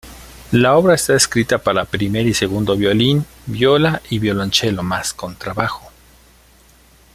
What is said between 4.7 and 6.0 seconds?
más contrabajo.